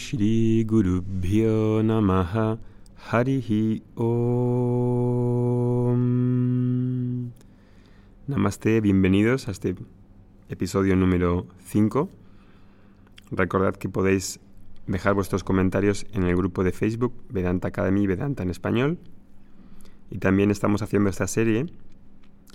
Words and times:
Shri 0.00 0.64
Guru. 0.64 1.04
Namaste, 8.26 8.80
bienvenidos 8.80 9.46
a 9.46 9.50
este 9.50 9.76
episodio 10.48 10.96
número 10.96 11.46
5. 11.66 12.08
Recordad 13.30 13.76
que 13.76 13.90
podéis 13.90 14.40
dejar 14.86 15.12
vuestros 15.12 15.44
comentarios 15.44 16.06
en 16.12 16.22
el 16.22 16.34
grupo 16.34 16.64
de 16.64 16.72
Facebook 16.72 17.12
Vedanta 17.28 17.68
Academy 17.68 18.06
Vedanta 18.06 18.42
en 18.42 18.48
español. 18.48 18.98
Y 20.10 20.16
también 20.16 20.50
estamos 20.50 20.80
haciendo 20.80 21.10
esta 21.10 21.26
serie 21.26 21.66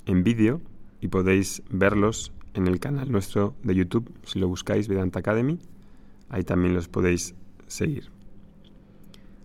en 0.07 0.23
vídeo 0.23 0.61
y 0.99 1.09
podéis 1.09 1.61
verlos 1.69 2.33
en 2.55 2.65
el 2.65 2.79
canal 2.79 3.11
nuestro 3.11 3.53
de 3.61 3.75
YouTube 3.75 4.11
si 4.23 4.39
lo 4.39 4.47
buscáis 4.47 4.87
Vedanta 4.87 5.19
Academy. 5.19 5.59
Ahí 6.35 6.43
también 6.43 6.73
los 6.73 6.89
podéis 6.89 7.33
seguir. 7.65 8.11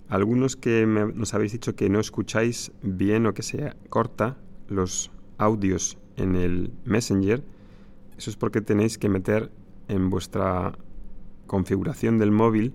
Algunos 0.08 0.56
que 0.56 0.84
nos 0.86 1.34
habéis 1.34 1.52
dicho 1.52 1.76
que 1.76 1.88
no 1.88 2.00
escucháis 2.00 2.72
bien 2.82 3.26
o 3.26 3.32
que 3.32 3.44
se 3.44 3.74
corta 3.88 4.38
los 4.68 5.12
audios 5.38 5.98
en 6.16 6.34
el 6.34 6.72
Messenger, 6.84 7.44
eso 8.18 8.28
es 8.28 8.36
porque 8.36 8.60
tenéis 8.60 8.98
que 8.98 9.08
meter 9.08 9.52
en 9.86 10.10
vuestra 10.10 10.76
configuración 11.46 12.18
del 12.18 12.32
móvil, 12.32 12.74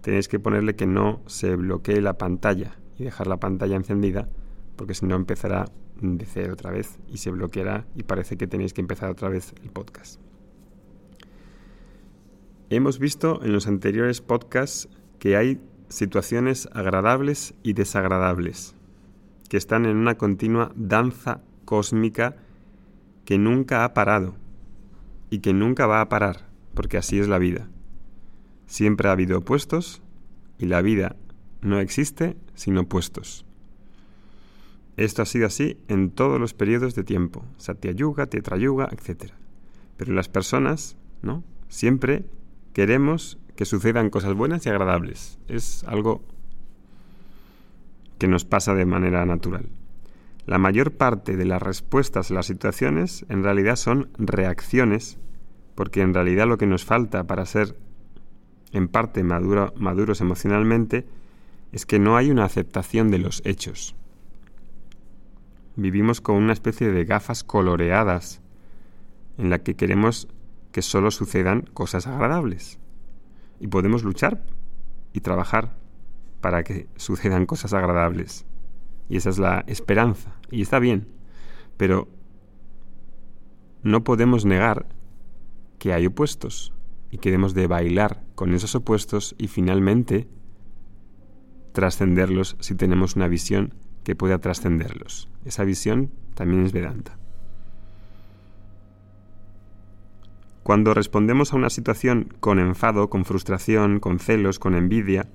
tenéis 0.00 0.26
que 0.26 0.40
ponerle 0.40 0.74
que 0.74 0.88
no 0.88 1.20
se 1.26 1.54
bloquee 1.54 2.00
la 2.00 2.18
pantalla 2.18 2.76
y 2.98 3.04
dejar 3.04 3.28
la 3.28 3.36
pantalla 3.36 3.76
encendida, 3.76 4.28
porque 4.74 4.94
si 4.94 5.06
no 5.06 5.14
empezará 5.14 5.66
de 6.00 6.26
cero 6.26 6.54
otra 6.54 6.72
vez 6.72 6.98
y 7.06 7.18
se 7.18 7.30
bloqueará 7.30 7.86
y 7.94 8.02
parece 8.02 8.36
que 8.36 8.48
tenéis 8.48 8.74
que 8.74 8.80
empezar 8.80 9.10
otra 9.10 9.28
vez 9.28 9.54
el 9.62 9.70
podcast. 9.70 10.27
Hemos 12.70 12.98
visto 12.98 13.42
en 13.42 13.52
los 13.52 13.66
anteriores 13.66 14.20
podcasts 14.20 14.90
que 15.18 15.36
hay 15.36 15.58
situaciones 15.88 16.68
agradables 16.72 17.54
y 17.62 17.72
desagradables, 17.72 18.74
que 19.48 19.56
están 19.56 19.86
en 19.86 19.96
una 19.96 20.18
continua 20.18 20.70
danza 20.76 21.40
cósmica 21.64 22.36
que 23.24 23.38
nunca 23.38 23.84
ha 23.84 23.94
parado 23.94 24.34
y 25.30 25.38
que 25.38 25.54
nunca 25.54 25.86
va 25.86 26.02
a 26.02 26.10
parar, 26.10 26.46
porque 26.74 26.98
así 26.98 27.18
es 27.18 27.26
la 27.26 27.38
vida. 27.38 27.68
Siempre 28.66 29.08
ha 29.08 29.12
habido 29.12 29.38
opuestos 29.38 30.02
y 30.58 30.66
la 30.66 30.82
vida 30.82 31.16
no 31.62 31.80
existe 31.80 32.36
sin 32.52 32.76
opuestos. 32.76 33.46
Esto 34.98 35.22
ha 35.22 35.26
sido 35.26 35.46
así 35.46 35.78
en 35.88 36.10
todos 36.10 36.38
los 36.38 36.52
periodos 36.52 36.94
de 36.94 37.04
tiempo, 37.04 37.46
Satyayuga, 37.56 38.26
Tetrayuga, 38.26 38.90
etc. 38.92 39.32
Pero 39.96 40.12
las 40.12 40.28
personas, 40.28 40.98
¿no? 41.22 41.44
Siempre 41.68 42.24
queremos 42.72 43.38
que 43.56 43.64
sucedan 43.64 44.10
cosas 44.10 44.34
buenas 44.34 44.64
y 44.66 44.68
agradables. 44.68 45.38
Es 45.48 45.84
algo 45.84 46.22
que 48.18 48.28
nos 48.28 48.44
pasa 48.44 48.74
de 48.74 48.86
manera 48.86 49.24
natural. 49.26 49.68
La 50.46 50.58
mayor 50.58 50.92
parte 50.92 51.36
de 51.36 51.44
las 51.44 51.60
respuestas 51.60 52.30
a 52.30 52.34
las 52.34 52.46
situaciones 52.46 53.26
en 53.28 53.42
realidad 53.42 53.76
son 53.76 54.10
reacciones, 54.16 55.18
porque 55.74 56.00
en 56.00 56.14
realidad 56.14 56.46
lo 56.46 56.56
que 56.56 56.66
nos 56.66 56.84
falta 56.84 57.26
para 57.26 57.46
ser 57.46 57.76
en 58.72 58.88
parte 58.88 59.22
maduros 59.24 60.20
emocionalmente 60.20 61.06
es 61.72 61.84
que 61.84 61.98
no 61.98 62.16
hay 62.16 62.30
una 62.30 62.44
aceptación 62.44 63.10
de 63.10 63.18
los 63.18 63.42
hechos. 63.44 63.94
Vivimos 65.76 66.20
con 66.20 66.36
una 66.36 66.52
especie 66.52 66.90
de 66.90 67.04
gafas 67.04 67.44
coloreadas 67.44 68.40
en 69.36 69.50
la 69.50 69.58
que 69.58 69.74
queremos 69.74 70.28
que 70.72 70.82
solo 70.82 71.10
sucedan 71.10 71.62
cosas 71.72 72.06
agradables. 72.06 72.78
Y 73.60 73.68
podemos 73.68 74.04
luchar 74.04 74.42
y 75.12 75.20
trabajar 75.20 75.76
para 76.40 76.62
que 76.62 76.88
sucedan 76.96 77.46
cosas 77.46 77.72
agradables. 77.72 78.46
Y 79.08 79.16
esa 79.16 79.30
es 79.30 79.38
la 79.38 79.64
esperanza. 79.66 80.36
Y 80.50 80.62
está 80.62 80.78
bien. 80.78 81.08
Pero 81.76 82.08
no 83.82 84.04
podemos 84.04 84.44
negar 84.44 84.86
que 85.78 85.92
hay 85.92 86.06
opuestos 86.06 86.72
y 87.10 87.18
que 87.18 87.30
debemos 87.30 87.54
de 87.54 87.66
bailar 87.66 88.22
con 88.34 88.52
esos 88.54 88.74
opuestos 88.74 89.34
y 89.38 89.48
finalmente 89.48 90.28
trascenderlos 91.72 92.56
si 92.60 92.74
tenemos 92.74 93.16
una 93.16 93.28
visión 93.28 93.74
que 94.04 94.16
pueda 94.16 94.38
trascenderlos. 94.38 95.28
Esa 95.44 95.64
visión 95.64 96.10
también 96.34 96.64
es 96.64 96.72
Vedanta. 96.72 97.18
Cuando 100.68 100.92
respondemos 100.92 101.54
a 101.54 101.56
una 101.56 101.70
situación 101.70 102.28
con 102.40 102.58
enfado, 102.58 103.08
con 103.08 103.24
frustración, 103.24 104.00
con 104.00 104.18
celos, 104.18 104.58
con 104.58 104.74
envidia, 104.74 105.26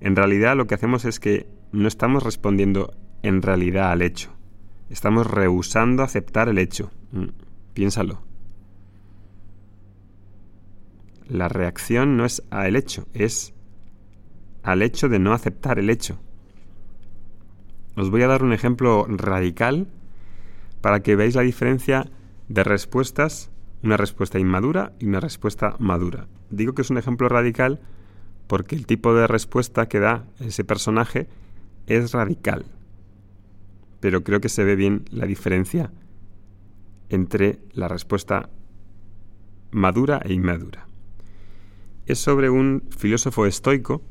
en 0.00 0.14
realidad 0.14 0.56
lo 0.56 0.68
que 0.68 0.76
hacemos 0.76 1.04
es 1.04 1.18
que 1.18 1.48
no 1.72 1.88
estamos 1.88 2.22
respondiendo 2.22 2.94
en 3.24 3.42
realidad 3.42 3.90
al 3.90 4.02
hecho. 4.02 4.30
Estamos 4.88 5.28
rehusando 5.28 6.04
aceptar 6.04 6.48
el 6.48 6.58
hecho. 6.58 6.92
Mm, 7.10 7.24
piénsalo. 7.74 8.22
La 11.26 11.48
reacción 11.48 12.16
no 12.16 12.24
es 12.24 12.44
al 12.50 12.76
hecho, 12.76 13.08
es 13.14 13.54
al 14.62 14.82
hecho 14.82 15.08
de 15.08 15.18
no 15.18 15.32
aceptar 15.32 15.80
el 15.80 15.90
hecho. 15.90 16.20
Os 17.96 18.12
voy 18.12 18.22
a 18.22 18.28
dar 18.28 18.44
un 18.44 18.52
ejemplo 18.52 19.06
radical 19.08 19.88
para 20.80 21.00
que 21.00 21.16
veáis 21.16 21.34
la 21.34 21.42
diferencia 21.42 22.08
de 22.46 22.62
respuestas 22.62 23.50
una 23.82 23.96
respuesta 23.96 24.38
inmadura 24.38 24.92
y 24.98 25.06
una 25.06 25.20
respuesta 25.20 25.76
madura. 25.78 26.26
Digo 26.50 26.74
que 26.74 26.82
es 26.82 26.90
un 26.90 26.98
ejemplo 26.98 27.28
radical 27.28 27.80
porque 28.46 28.74
el 28.74 28.86
tipo 28.86 29.14
de 29.14 29.26
respuesta 29.26 29.88
que 29.88 30.00
da 30.00 30.24
ese 30.40 30.64
personaje 30.64 31.28
es 31.86 32.12
radical. 32.12 32.66
Pero 34.00 34.24
creo 34.24 34.40
que 34.40 34.48
se 34.48 34.64
ve 34.64 34.76
bien 34.76 35.04
la 35.10 35.26
diferencia 35.26 35.92
entre 37.08 37.58
la 37.72 37.88
respuesta 37.88 38.48
madura 39.70 40.20
e 40.24 40.32
inmadura. 40.32 40.86
Es 42.06 42.18
sobre 42.18 42.48
un 42.48 42.84
filósofo 42.96 43.46
estoico 43.46 44.02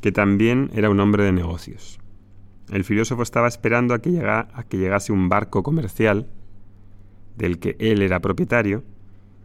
que 0.00 0.12
también 0.12 0.70
era 0.74 0.90
un 0.90 1.00
hombre 1.00 1.24
de 1.24 1.32
negocios. 1.32 2.00
El 2.70 2.84
filósofo 2.84 3.22
estaba 3.22 3.48
esperando 3.48 3.94
a 3.94 4.00
que, 4.00 4.20
a 4.20 4.64
que 4.68 4.78
llegase 4.78 5.12
un 5.12 5.28
barco 5.28 5.62
comercial 5.62 6.28
del 7.36 7.58
que 7.58 7.76
él 7.78 8.02
era 8.02 8.20
propietario 8.20 8.84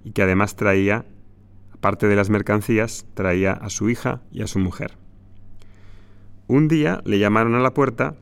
y 0.03 0.11
que 0.11 0.23
además 0.23 0.55
traía, 0.55 1.05
aparte 1.73 2.07
de 2.07 2.15
las 2.15 2.29
mercancías, 2.29 3.05
traía 3.13 3.53
a 3.53 3.69
su 3.69 3.89
hija 3.89 4.21
y 4.31 4.41
a 4.41 4.47
su 4.47 4.59
mujer. 4.59 4.97
Un 6.47 6.67
día 6.67 7.01
le 7.05 7.19
llamaron 7.19 7.55
a 7.55 7.59
la 7.59 7.73
puerta 7.73 8.15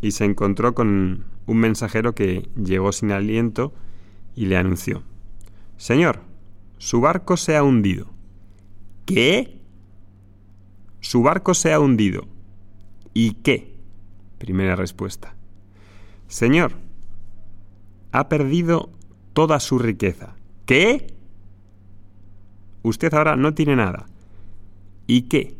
y 0.00 0.12
se 0.12 0.24
encontró 0.24 0.74
con 0.74 1.24
un 1.46 1.56
mensajero 1.56 2.14
que 2.14 2.48
llegó 2.56 2.92
sin 2.92 3.10
aliento 3.10 3.72
y 4.34 4.46
le 4.46 4.56
anunció, 4.56 5.02
Señor, 5.76 6.20
su 6.76 7.00
barco 7.00 7.36
se 7.36 7.56
ha 7.56 7.62
hundido. 7.62 8.08
¿Qué? 9.06 9.58
Su 11.00 11.22
barco 11.22 11.54
se 11.54 11.72
ha 11.72 11.80
hundido. 11.80 12.26
¿Y 13.14 13.34
qué? 13.34 13.74
Primera 14.38 14.76
respuesta. 14.76 15.34
Señor, 16.26 16.72
ha 18.12 18.28
perdido 18.28 18.90
toda 19.32 19.60
su 19.60 19.78
riqueza. 19.78 20.34
¿Qué? 20.66 21.14
Usted 22.82 23.12
ahora 23.14 23.36
no 23.36 23.54
tiene 23.54 23.76
nada. 23.76 24.06
¿Y 25.06 25.22
qué? 25.22 25.56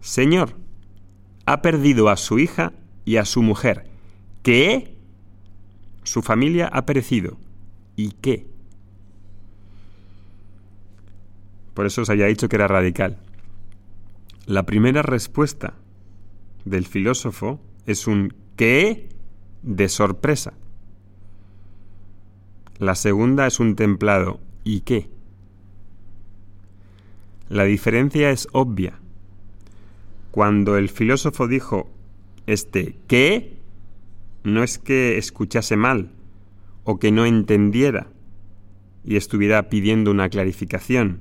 Señor, 0.00 0.56
ha 1.46 1.62
perdido 1.62 2.08
a 2.08 2.16
su 2.16 2.38
hija 2.38 2.72
y 3.04 3.16
a 3.16 3.24
su 3.24 3.42
mujer. 3.42 3.86
¿Qué? 4.42 4.96
Su 6.04 6.22
familia 6.22 6.68
ha 6.68 6.86
perecido. 6.86 7.38
¿Y 7.96 8.12
qué? 8.12 8.46
Por 11.74 11.86
eso 11.86 12.02
os 12.02 12.10
había 12.10 12.26
dicho 12.26 12.48
que 12.48 12.56
era 12.56 12.68
radical. 12.68 13.18
La 14.46 14.64
primera 14.64 15.02
respuesta 15.02 15.74
del 16.64 16.86
filósofo 16.86 17.60
es 17.86 18.06
un 18.06 18.34
¿qué? 18.56 19.08
de 19.62 19.88
sorpresa. 19.88 20.54
La 22.80 22.94
segunda 22.94 23.46
es 23.46 23.60
un 23.60 23.76
templado. 23.76 24.40
¿Y 24.64 24.80
qué? 24.80 25.10
La 27.50 27.64
diferencia 27.64 28.30
es 28.30 28.48
obvia. 28.52 28.98
Cuando 30.30 30.78
el 30.78 30.88
filósofo 30.88 31.46
dijo 31.46 31.90
este 32.46 32.96
¿qué? 33.06 33.58
no 34.44 34.62
es 34.62 34.78
que 34.78 35.18
escuchase 35.18 35.76
mal 35.76 36.12
o 36.84 36.98
que 36.98 37.12
no 37.12 37.26
entendiera 37.26 38.08
y 39.04 39.16
estuviera 39.16 39.68
pidiendo 39.68 40.10
una 40.10 40.30
clarificación. 40.30 41.20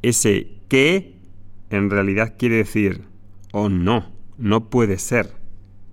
Ese 0.00 0.48
¿qué? 0.68 1.14
en 1.68 1.90
realidad 1.90 2.36
quiere 2.38 2.56
decir 2.56 3.02
oh 3.52 3.68
no, 3.68 4.12
no 4.38 4.70
puede 4.70 4.96
ser. 4.96 5.34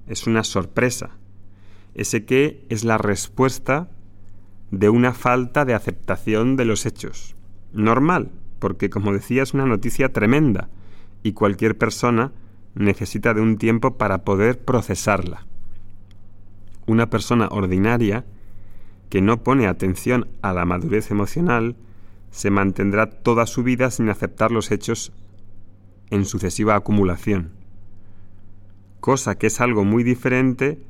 Es 0.08 0.28
una 0.28 0.46
sorpresa. 0.46 1.18
Ese 1.94 2.24
¿qué? 2.24 2.66
es 2.70 2.86
la 2.86 2.98
respuesta 2.98 3.90
de 4.74 4.90
una 4.90 5.14
falta 5.14 5.66
de 5.66 5.76
aceptación 5.76 6.56
de 6.56 6.66
los 6.66 6.88
hechos. 6.88 7.36
Normal, 7.74 8.32
porque 8.58 8.90
como 8.90 9.14
decía 9.14 9.44
es 9.44 9.54
una 9.54 9.68
noticia 9.68 10.12
tremenda. 10.12 10.70
y 11.26 11.32
cualquier 11.32 11.78
persona 11.78 12.34
necesita 12.76 13.34
de 13.34 13.40
un 13.40 13.58
tiempo 13.58 13.98
para 13.98 14.26
poder 14.26 14.60
procesarla. 14.60 15.46
Una 16.86 17.10
persona 17.10 17.48
ordinaria 17.50 18.26
que 19.10 19.22
no 19.22 19.42
pone 19.42 19.68
atención 19.68 20.28
a 20.42 20.52
la 20.52 20.66
madurez 20.66 21.12
emocional 21.12 21.78
se 22.32 22.50
mantendrá 22.50 23.10
toda 23.10 23.46
su 23.46 23.64
vida 23.64 23.90
sin 23.90 24.10
aceptar 24.10 24.52
los 24.52 24.70
hechos 24.70 25.14
en 26.10 26.26
sucesiva 26.26 26.76
acumulación, 26.76 27.52
cosa 29.00 29.38
que 29.38 29.48
es 29.48 29.62
algo 29.62 29.86
muy 29.86 30.04
diferente 30.04 30.84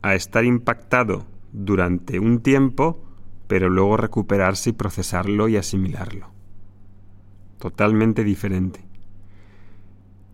a 0.00 0.14
estar 0.14 0.46
impactado 0.46 1.26
durante 1.52 2.18
un 2.18 2.40
tiempo, 2.40 3.04
pero 3.46 3.68
luego 3.68 3.96
recuperarse 3.96 4.70
y 4.70 4.74
procesarlo 4.74 5.48
y 5.48 5.56
asimilarlo. 5.56 6.30
Totalmente 7.58 8.24
diferente. 8.24 8.84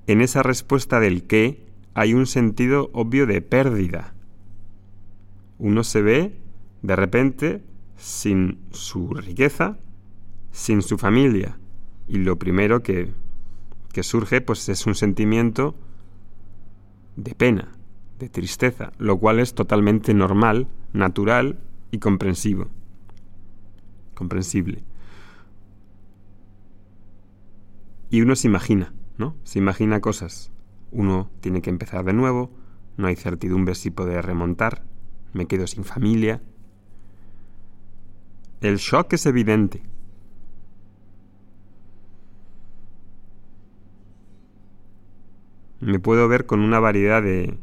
En 0.06 0.20
esa 0.20 0.42
respuesta 0.42 1.00
del 1.00 1.24
qué 1.24 1.66
hay 1.94 2.12
un 2.12 2.26
sentido 2.26 2.90
obvio 2.92 3.26
de 3.26 3.40
pérdida. 3.40 4.14
Uno 5.58 5.82
se 5.82 6.02
ve 6.02 6.36
de 6.82 6.94
repente 6.94 7.62
sin 7.96 8.58
su 8.70 9.14
riqueza, 9.14 9.78
sin 10.52 10.82
su 10.82 10.98
familia. 10.98 11.58
Y 12.06 12.18
lo 12.18 12.38
primero 12.38 12.82
que, 12.82 13.12
que 13.92 14.02
surge 14.02 14.42
pues 14.42 14.68
es 14.68 14.86
un 14.86 14.94
sentimiento 14.94 15.74
de 17.16 17.34
pena, 17.34 17.72
de 18.18 18.28
tristeza, 18.28 18.92
lo 18.98 19.18
cual 19.18 19.40
es 19.40 19.54
totalmente 19.54 20.14
normal, 20.14 20.68
natural 20.96 21.58
y 21.90 21.98
comprensivo. 21.98 22.68
Comprensible. 24.14 24.82
Y 28.10 28.22
uno 28.22 28.34
se 28.34 28.48
imagina, 28.48 28.92
¿no? 29.18 29.36
Se 29.44 29.58
imagina 29.58 30.00
cosas. 30.00 30.50
Uno 30.90 31.30
tiene 31.40 31.60
que 31.60 31.70
empezar 31.70 32.04
de 32.04 32.12
nuevo, 32.12 32.50
no 32.96 33.08
hay 33.08 33.16
certidumbre 33.16 33.74
si 33.74 33.90
poder 33.90 34.24
remontar, 34.24 34.84
me 35.32 35.46
quedo 35.46 35.66
sin 35.66 35.84
familia. 35.84 36.40
El 38.60 38.76
shock 38.76 39.12
es 39.12 39.26
evidente. 39.26 39.82
Me 45.80 45.98
puedo 45.98 46.26
ver 46.26 46.46
con 46.46 46.60
una 46.60 46.80
variedad 46.80 47.22
de, 47.22 47.58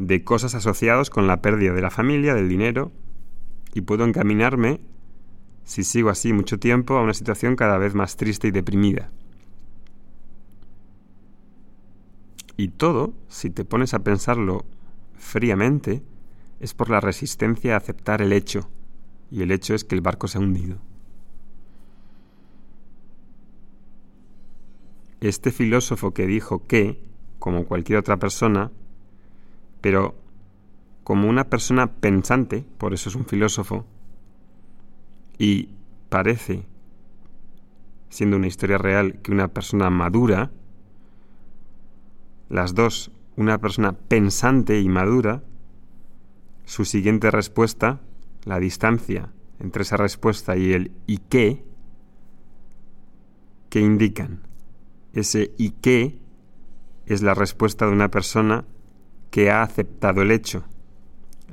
de 0.00 0.24
cosas 0.24 0.54
asociadas 0.54 1.10
con 1.10 1.26
la 1.26 1.42
pérdida 1.42 1.74
de 1.74 1.82
la 1.82 1.90
familia, 1.90 2.34
del 2.34 2.48
dinero, 2.48 2.90
y 3.74 3.82
puedo 3.82 4.04
encaminarme, 4.04 4.80
si 5.64 5.84
sigo 5.84 6.08
así 6.08 6.32
mucho 6.32 6.58
tiempo, 6.58 6.96
a 6.96 7.02
una 7.02 7.12
situación 7.12 7.54
cada 7.54 7.76
vez 7.76 7.94
más 7.94 8.16
triste 8.16 8.48
y 8.48 8.50
deprimida. 8.50 9.10
Y 12.56 12.68
todo, 12.68 13.12
si 13.28 13.50
te 13.50 13.66
pones 13.66 13.92
a 13.92 14.02
pensarlo 14.02 14.64
fríamente, 15.18 16.02
es 16.60 16.72
por 16.72 16.88
la 16.88 17.00
resistencia 17.00 17.74
a 17.74 17.76
aceptar 17.76 18.22
el 18.22 18.32
hecho, 18.32 18.70
y 19.30 19.42
el 19.42 19.52
hecho 19.52 19.74
es 19.74 19.84
que 19.84 19.94
el 19.94 20.00
barco 20.00 20.28
se 20.28 20.38
ha 20.38 20.40
hundido. 20.40 20.78
Este 25.20 25.52
filósofo 25.52 26.14
que 26.14 26.26
dijo 26.26 26.66
que, 26.66 27.04
como 27.38 27.66
cualquier 27.66 27.98
otra 27.98 28.16
persona, 28.16 28.72
pero 29.80 30.14
como 31.04 31.28
una 31.28 31.48
persona 31.48 31.88
pensante, 31.88 32.64
por 32.78 32.94
eso 32.94 33.08
es 33.08 33.14
un 33.14 33.24
filósofo, 33.24 33.86
y 35.38 35.70
parece, 36.08 36.66
siendo 38.08 38.36
una 38.36 38.46
historia 38.46 38.78
real, 38.78 39.20
que 39.22 39.32
una 39.32 39.48
persona 39.48 39.90
madura, 39.90 40.50
las 42.48 42.74
dos, 42.74 43.10
una 43.36 43.58
persona 43.58 43.92
pensante 43.92 44.80
y 44.80 44.88
madura, 44.88 45.42
su 46.64 46.84
siguiente 46.84 47.30
respuesta, 47.30 48.00
la 48.44 48.58
distancia 48.60 49.30
entre 49.60 49.82
esa 49.82 49.96
respuesta 49.96 50.56
y 50.56 50.72
el 50.72 50.92
y 51.06 51.18
qué, 51.18 51.64
que 53.68 53.80
indican. 53.80 54.40
Ese 55.12 55.52
y 55.58 55.70
qué 55.70 56.18
es 57.06 57.22
la 57.22 57.34
respuesta 57.34 57.86
de 57.86 57.92
una 57.92 58.10
persona 58.10 58.64
que 59.30 59.50
ha 59.50 59.62
aceptado 59.62 60.22
el 60.22 60.30
hecho. 60.30 60.64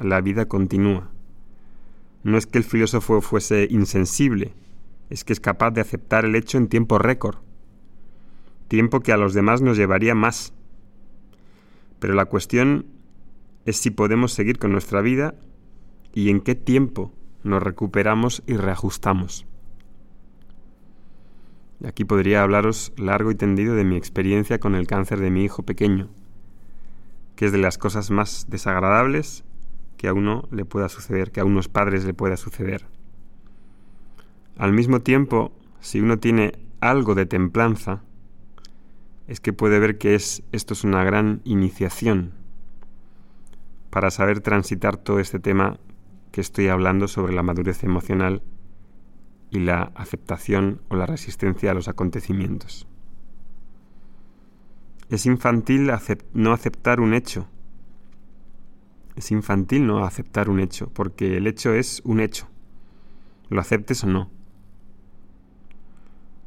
La 0.01 0.21
vida 0.21 0.47
continúa. 0.47 1.09
No 2.23 2.37
es 2.37 2.45
que 2.45 2.57
el 2.57 2.63
filósofo 2.63 3.21
fuese 3.21 3.67
insensible, 3.69 4.53
es 5.09 5.23
que 5.23 5.33
es 5.33 5.39
capaz 5.39 5.71
de 5.71 5.81
aceptar 5.81 6.25
el 6.25 6.35
hecho 6.35 6.57
en 6.57 6.67
tiempo 6.67 6.97
récord, 6.97 7.37
tiempo 8.67 8.99
que 8.99 9.13
a 9.13 9.17
los 9.17 9.33
demás 9.33 9.61
nos 9.61 9.77
llevaría 9.77 10.15
más. 10.15 10.53
Pero 11.99 12.13
la 12.13 12.25
cuestión 12.25 12.85
es 13.65 13.77
si 13.77 13.91
podemos 13.91 14.33
seguir 14.33 14.59
con 14.59 14.71
nuestra 14.71 15.01
vida 15.01 15.35
y 16.13 16.29
en 16.29 16.41
qué 16.41 16.55
tiempo 16.55 17.13
nos 17.43 17.63
recuperamos 17.63 18.43
y 18.47 18.55
reajustamos. 18.55 19.45
Y 21.79 21.87
aquí 21.87 22.05
podría 22.05 22.43
hablaros 22.43 22.91
largo 22.97 23.31
y 23.31 23.35
tendido 23.35 23.75
de 23.75 23.83
mi 23.83 23.95
experiencia 23.95 24.59
con 24.59 24.73
el 24.75 24.87
cáncer 24.87 25.19
de 25.19 25.29
mi 25.29 25.43
hijo 25.43 25.63
pequeño, 25.63 26.09
que 27.37 27.45
es 27.45 27.51
de 27.53 27.59
las 27.59 27.77
cosas 27.77 28.09
más 28.09 28.47
desagradables 28.49 29.45
que 29.95 30.07
a 30.07 30.13
uno 30.13 30.47
le 30.51 30.65
pueda 30.65 30.89
suceder, 30.89 31.31
que 31.31 31.39
a 31.39 31.45
unos 31.45 31.69
padres 31.69 32.03
le 32.03 32.13
pueda 32.13 32.35
suceder. 32.35 32.87
Al 34.57 34.73
mismo 34.73 35.01
tiempo, 35.01 35.51
si 35.79 36.01
uno 36.01 36.17
tiene 36.17 36.53
algo 36.81 37.13
de 37.13 37.27
templanza, 37.27 38.01
es 39.27 39.39
que 39.39 39.53
puede 39.53 39.77
ver 39.77 39.99
que 39.99 40.15
es, 40.15 40.41
esto 40.51 40.73
es 40.73 40.83
una 40.83 41.03
gran 41.03 41.41
iniciación 41.43 42.33
para 43.91 44.09
saber 44.09 44.41
transitar 44.41 44.97
todo 44.97 45.19
este 45.19 45.39
tema 45.39 45.77
que 46.31 46.41
estoy 46.41 46.69
hablando 46.69 47.07
sobre 47.07 47.33
la 47.33 47.43
madurez 47.43 47.83
emocional 47.83 48.41
y 49.51 49.59
la 49.59 49.91
aceptación 49.93 50.81
o 50.89 50.95
la 50.95 51.05
resistencia 51.05 51.69
a 51.69 51.75
los 51.75 51.87
acontecimientos. 51.87 52.87
Es 55.09 55.25
infantil 55.25 55.89
no 56.33 56.51
aceptar 56.51 56.99
un 56.99 57.13
hecho. 57.13 57.47
Es 59.15 59.31
infantil 59.31 59.87
no 59.87 60.03
aceptar 60.03 60.49
un 60.49 60.59
hecho, 60.59 60.89
porque 60.93 61.37
el 61.37 61.47
hecho 61.47 61.73
es 61.73 62.01
un 62.03 62.19
hecho, 62.19 62.47
lo 63.49 63.61
aceptes 63.61 64.03
o 64.03 64.07
no. 64.07 64.29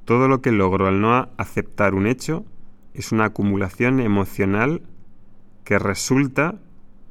Todo 0.05 0.29
lo 0.29 0.43
que 0.43 0.53
logro 0.53 0.87
al 0.87 1.01
no 1.01 1.31
aceptar 1.37 1.95
un 1.95 2.07
hecho 2.07 2.45
es 2.95 3.13
una 3.13 3.27
acumulación 3.27 4.01
emocional 4.01 4.83
que 5.65 5.79
resulta 5.79 6.61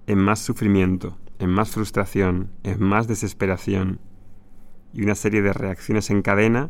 en 0.08 0.20
más 0.20 0.39
sufrimiento, 0.39 1.18
en 1.39 1.50
más 1.50 1.72
frustración, 1.72 2.51
en 2.63 2.82
más 2.82 3.08
desesperación 3.08 4.00
y 4.94 5.03
una 5.03 5.15
serie 5.15 5.41
de 5.41 5.53
reacciones 5.53 6.10
en 6.10 6.22
cadena 6.22 6.70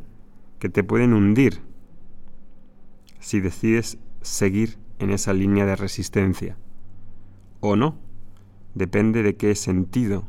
que 0.59 0.69
te 0.69 0.83
pueden 0.83 1.13
hundir 1.13 1.61
si 3.19 3.39
decides 3.39 3.97
seguir 4.21 4.77
en 4.99 5.11
esa 5.11 5.33
línea 5.33 5.65
de 5.65 5.75
resistencia. 5.75 6.57
O 7.59 7.75
no, 7.75 7.97
depende 8.75 9.23
de 9.23 9.35
qué 9.35 9.55
sentido 9.55 10.25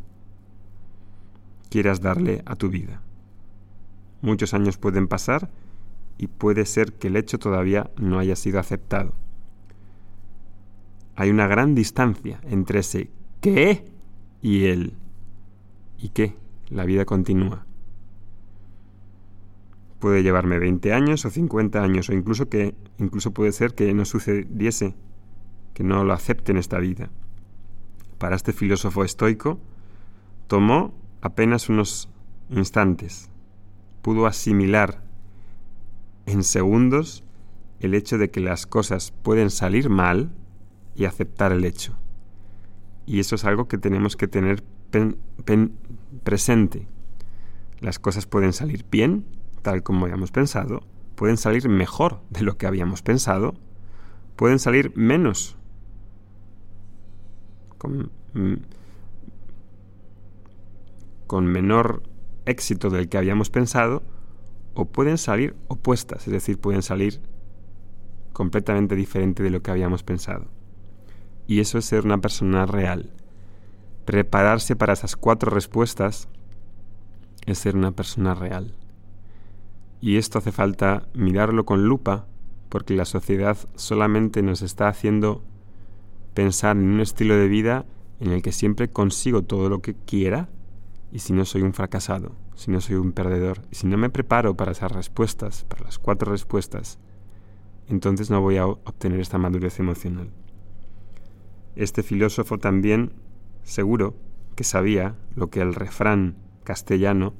quieras 1.68 2.00
darle 2.00 2.42
a 2.46 2.56
tu 2.56 2.68
vida. 2.68 3.02
Muchos 4.22 4.54
años 4.54 4.76
pueden 4.76 5.08
pasar 5.08 5.50
y 6.18 6.26
puede 6.26 6.66
ser 6.66 6.92
que 6.92 7.08
el 7.08 7.16
hecho 7.16 7.38
todavía 7.38 7.90
no 7.96 8.18
haya 8.18 8.36
sido 8.36 8.58
aceptado. 8.58 9.14
Hay 11.16 11.30
una 11.30 11.46
gran 11.46 11.74
distancia 11.74 12.40
entre 12.44 12.80
ese 12.80 13.10
qué 13.40 13.84
y 14.42 14.66
el 14.66 14.94
y 15.98 16.10
qué. 16.10 16.36
La 16.68 16.84
vida 16.84 17.04
continúa. 17.04 17.66
Puede 20.00 20.22
llevarme 20.24 20.58
20 20.58 20.92
años 20.92 21.24
o 21.24 21.30
50 21.30 21.80
años 21.82 22.08
o 22.08 22.12
incluso 22.12 22.48
que 22.48 22.74
incluso 22.98 23.32
puede 23.32 23.52
ser 23.52 23.74
que 23.74 23.94
no 23.94 24.04
sucediese, 24.04 24.94
que 25.74 25.84
no 25.84 26.02
lo 26.02 26.12
acepte 26.12 26.50
en 26.50 26.58
esta 26.58 26.78
vida. 26.78 27.10
Para 28.18 28.34
este 28.34 28.52
filósofo 28.52 29.04
estoico 29.04 29.60
tomó 30.48 30.92
apenas 31.20 31.68
unos 31.68 32.08
instantes. 32.48 33.30
Pudo 34.02 34.26
asimilar 34.26 35.02
en 36.26 36.42
segundos 36.44 37.22
el 37.80 37.94
hecho 37.94 38.18
de 38.18 38.30
que 38.30 38.40
las 38.40 38.66
cosas 38.66 39.12
pueden 39.22 39.50
salir 39.50 39.90
mal 39.90 40.32
y 40.94 41.04
aceptar 41.04 41.52
el 41.52 41.64
hecho. 41.64 41.94
Y 43.06 43.20
eso 43.20 43.34
es 43.34 43.44
algo 43.44 43.68
que 43.68 43.78
tenemos 43.78 44.16
que 44.16 44.28
tener 44.28 44.62
presente. 46.24 46.86
Las 47.80 47.98
cosas 47.98 48.26
pueden 48.26 48.52
salir 48.52 48.84
bien, 48.90 49.24
tal 49.62 49.82
como 49.82 50.06
habíamos 50.06 50.30
pensado, 50.30 50.82
pueden 51.14 51.36
salir 51.36 51.68
mejor 51.68 52.20
de 52.30 52.42
lo 52.42 52.56
que 52.56 52.66
habíamos 52.66 53.02
pensado, 53.02 53.54
pueden 54.36 54.58
salir 54.58 54.92
menos, 54.96 55.56
con, 57.78 58.10
mm, 58.34 58.54
con 61.26 61.46
menor 61.46 62.02
éxito 62.46 62.90
del 62.90 63.08
que 63.08 63.18
habíamos 63.18 63.50
pensado, 63.50 64.02
o 64.74 64.86
pueden 64.86 65.18
salir 65.18 65.54
opuestas, 65.68 66.26
es 66.26 66.32
decir, 66.32 66.58
pueden 66.58 66.82
salir 66.82 67.20
completamente 68.32 68.96
diferente 68.96 69.42
de 69.42 69.50
lo 69.50 69.62
que 69.62 69.70
habíamos 69.70 70.02
pensado. 70.02 70.46
Y 71.46 71.60
eso 71.60 71.78
es 71.78 71.84
ser 71.84 72.04
una 72.04 72.18
persona 72.18 72.64
real. 72.64 73.10
Prepararse 74.04 74.76
para 74.76 74.92
esas 74.92 75.16
cuatro 75.16 75.50
respuestas 75.50 76.28
es 77.46 77.58
ser 77.58 77.76
una 77.76 77.92
persona 77.92 78.34
real. 78.34 78.74
Y 80.00 80.16
esto 80.16 80.38
hace 80.38 80.52
falta 80.52 81.06
mirarlo 81.14 81.64
con 81.64 81.84
lupa 81.84 82.26
porque 82.68 82.94
la 82.94 83.04
sociedad 83.04 83.56
solamente 83.74 84.42
nos 84.42 84.62
está 84.62 84.88
haciendo 84.88 85.42
pensar 86.34 86.76
en 86.76 86.88
un 86.88 87.00
estilo 87.00 87.36
de 87.36 87.48
vida 87.48 87.84
en 88.20 88.32
el 88.32 88.42
que 88.42 88.52
siempre 88.52 88.88
consigo 88.88 89.42
todo 89.42 89.68
lo 89.68 89.82
que 89.82 89.94
quiera 89.94 90.48
y 91.12 91.18
si 91.18 91.32
no 91.32 91.44
soy 91.44 91.62
un 91.62 91.74
fracasado, 91.74 92.32
si 92.54 92.70
no 92.70 92.80
soy 92.80 92.96
un 92.96 93.12
perdedor, 93.12 93.62
si 93.72 93.86
no 93.86 93.96
me 93.98 94.10
preparo 94.10 94.56
para 94.56 94.72
esas 94.72 94.92
respuestas, 94.92 95.64
para 95.64 95.84
las 95.84 95.98
cuatro 95.98 96.30
respuestas, 96.30 96.98
entonces 97.88 98.30
no 98.30 98.40
voy 98.40 98.56
a 98.56 98.66
obtener 98.66 99.18
esta 99.20 99.38
madurez 99.38 99.80
emocional. 99.80 100.30
Este 101.74 102.02
filósofo 102.02 102.58
también, 102.58 103.12
seguro, 103.64 104.14
que 104.54 104.64
sabía 104.64 105.16
lo 105.34 105.50
que 105.50 105.60
el 105.60 105.74
refrán 105.74 106.36
castellano 106.62 107.34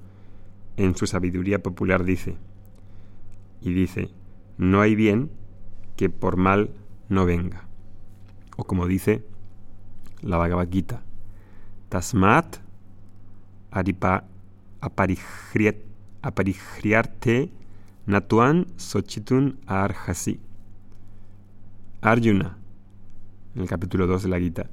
en 0.77 0.97
su 0.97 1.07
sabiduría 1.07 1.63
popular 1.63 2.05
dice. 2.05 2.37
Y 3.61 3.73
dice, 3.73 4.11
no 4.59 4.81
hay 4.81 4.95
bien 4.95 5.31
que 5.97 6.11
por 6.11 6.37
mal 6.37 6.71
no 7.09 7.27
venga. 7.27 7.67
O 8.57 8.65
como 8.65 8.87
dice 8.87 9.25
la 10.23 10.37
Bhagavad 10.37 10.69
Gita, 10.71 11.03
Tasmat 11.89 12.59
aripa, 13.71 14.25
aparijriarte 14.81 17.51
natuan 18.07 18.67
sochitun 18.77 19.59
arjasi. 19.67 20.41
Arjuna, 22.01 22.59
en 23.55 23.63
el 23.63 23.69
capítulo 23.69 24.07
2 24.07 24.23
de 24.23 24.29
la 24.29 24.39
Gita, 24.39 24.71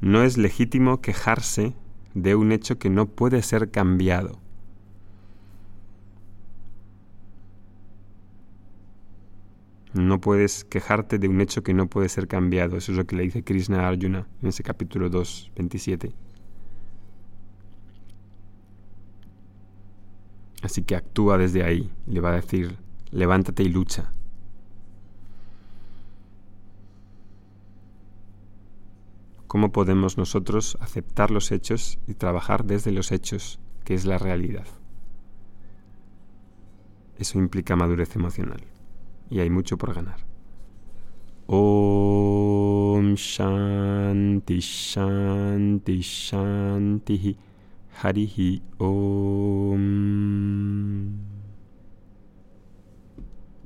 no 0.00 0.22
es 0.22 0.38
legítimo 0.38 1.00
quejarse 1.00 1.74
de 2.14 2.34
un 2.34 2.52
hecho 2.52 2.78
que 2.78 2.90
no 2.90 3.06
puede 3.06 3.42
ser 3.42 3.70
cambiado. 3.70 4.38
No 9.92 10.20
puedes 10.20 10.64
quejarte 10.64 11.18
de 11.18 11.26
un 11.26 11.40
hecho 11.40 11.64
que 11.64 11.74
no 11.74 11.88
puede 11.88 12.08
ser 12.08 12.28
cambiado. 12.28 12.76
Eso 12.76 12.92
es 12.92 12.98
lo 12.98 13.06
que 13.06 13.16
le 13.16 13.24
dice 13.24 13.42
Krishna 13.42 13.84
a 13.84 13.88
Arjuna 13.88 14.28
en 14.40 14.48
ese 14.48 14.62
capítulo 14.62 15.10
2, 15.10 15.52
27. 15.56 16.12
Así 20.62 20.82
que 20.84 20.94
actúa 20.94 21.38
desde 21.38 21.64
ahí. 21.64 21.90
Le 22.06 22.20
va 22.20 22.30
a 22.30 22.34
decir, 22.34 22.76
levántate 23.10 23.64
y 23.64 23.68
lucha. 23.68 24.12
¿Cómo 29.48 29.72
podemos 29.72 30.16
nosotros 30.16 30.78
aceptar 30.80 31.32
los 31.32 31.50
hechos 31.50 31.98
y 32.06 32.14
trabajar 32.14 32.64
desde 32.64 32.92
los 32.92 33.10
hechos, 33.10 33.58
que 33.84 33.94
es 33.94 34.04
la 34.04 34.18
realidad? 34.18 34.66
Eso 37.18 37.40
implica 37.40 37.74
madurez 37.74 38.14
emocional 38.14 38.60
y 39.30 39.38
hay 39.40 39.48
mucho 39.50 39.78
por 39.78 39.94
ganar. 39.94 40.18
Om 41.46 43.14
Shanti 43.14 44.60
Shanti 44.60 46.00
Shanti 46.02 47.36
Harihi 48.02 48.62
Om 48.78 49.80